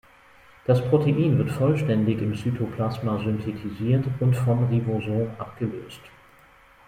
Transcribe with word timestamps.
Das 0.65 0.83
Protein 0.89 1.37
wird 1.37 1.51
vollständig 1.51 2.23
im 2.23 2.33
Cytoplasma 2.35 3.19
synthetisiert 3.19 4.03
und 4.19 4.35
vom 4.35 4.65
Ribosom 4.67 5.29
abgelöst. 5.37 6.01